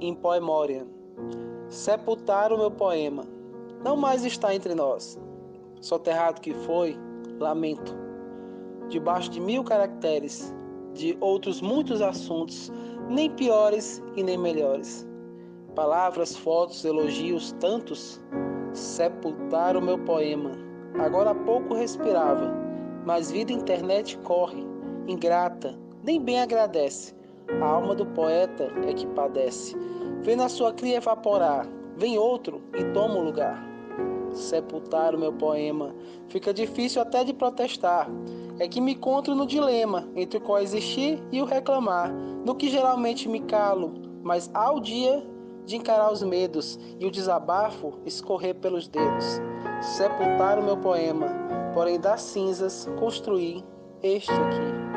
[0.00, 0.86] in poemoriam.
[1.68, 3.24] Sepultar o meu poema.
[3.84, 5.18] Não mais está entre nós.
[5.80, 6.96] Soterrado que foi,
[7.38, 7.96] lamento.
[8.88, 10.54] Debaixo de mil caracteres,
[10.94, 12.72] de outros muitos assuntos,
[13.08, 15.06] nem piores e nem melhores.
[15.74, 18.20] Palavras, fotos, elogios, tantos,
[18.72, 20.52] sepultar o meu poema.
[20.98, 22.54] Agora há pouco respirava,
[23.04, 24.64] mas vida internet corre,
[25.06, 27.15] ingrata, nem bem agradece.
[27.60, 29.76] A alma do poeta é que padece.
[30.22, 33.64] Vendo a sua cria evaporar, vem outro e toma o lugar.
[34.32, 35.94] Sepultar o meu poema,
[36.28, 38.08] fica difícil até de protestar.
[38.58, 43.28] É que me encontro no dilema entre o coexistir e o reclamar, no que geralmente
[43.28, 45.24] me calo, mas ao dia
[45.64, 49.40] de encarar os medos e o desabafo escorrer pelos dedos.
[49.80, 51.26] Sepultar o meu poema,
[51.74, 53.64] porém das cinzas construir
[54.02, 54.95] este aqui.